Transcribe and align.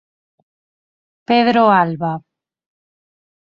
Pedro 1.27 1.61
Alba. 1.81 2.13